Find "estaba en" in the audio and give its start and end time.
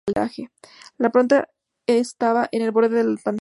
1.85-2.63